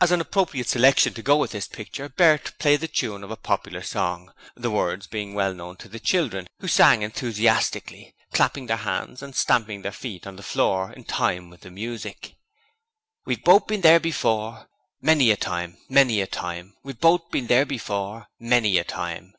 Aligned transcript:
As 0.00 0.10
an 0.10 0.20
appropriate 0.20 0.68
selection 0.68 1.14
to 1.14 1.22
go 1.22 1.36
with 1.36 1.52
this 1.52 1.68
picture, 1.68 2.08
Bert 2.08 2.54
played 2.58 2.80
the 2.80 2.88
tune 2.88 3.22
of 3.22 3.30
a 3.30 3.36
popular 3.36 3.82
song, 3.84 4.32
the 4.56 4.68
words 4.68 5.06
being 5.06 5.32
well 5.32 5.54
known 5.54 5.76
to 5.76 5.88
the 5.88 6.00
children, 6.00 6.48
who 6.58 6.66
sang 6.66 7.02
enthusiastically, 7.02 8.16
clapping 8.32 8.66
their 8.66 8.78
hands 8.78 9.22
and 9.22 9.36
stamping 9.36 9.82
their 9.82 9.92
feet 9.92 10.26
on 10.26 10.34
the 10.34 10.42
floor 10.42 10.92
in 10.92 11.04
time 11.04 11.50
with 11.50 11.60
the 11.60 11.70
music: 11.70 12.34
'We've 13.26 13.44
both 13.44 13.68
been 13.68 13.82
there 13.82 14.00
before, 14.00 14.68
Many 15.00 15.30
a 15.30 15.36
time, 15.36 15.78
many 15.88 16.20
a 16.20 16.26
time! 16.26 16.74
We've 16.82 16.98
both 16.98 17.30
been 17.30 17.46
there 17.46 17.64
before, 17.64 18.26
Many 18.40 18.76
a 18.78 18.82
time! 18.82 19.34